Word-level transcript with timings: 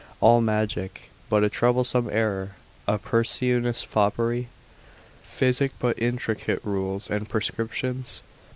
all 0.19 0.41
magic, 0.41 1.11
but 1.29 1.43
a 1.43 1.47
troublesome 1.47 2.09
error, 2.11 2.55
a 2.87 2.97
pernicious 2.97 3.83
foppery? 3.85 4.47
physic, 5.21 5.73
but 5.77 5.99
intricate 6.01 6.59
rules 6.63 7.07
and 7.07 7.29
prescriptions? 7.29 8.23